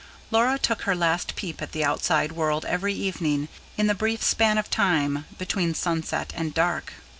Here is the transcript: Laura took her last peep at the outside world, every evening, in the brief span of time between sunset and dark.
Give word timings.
Laura 0.31 0.57
took 0.57 0.81
her 0.81 0.95
last 0.95 1.35
peep 1.35 1.61
at 1.61 1.73
the 1.73 1.83
outside 1.83 2.31
world, 2.31 2.65
every 2.65 2.95
evening, 2.95 3.49
in 3.77 3.85
the 3.85 3.93
brief 3.93 4.23
span 4.23 4.57
of 4.57 4.67
time 4.67 5.25
between 5.37 5.75
sunset 5.75 6.33
and 6.35 6.55
dark. 6.55 6.93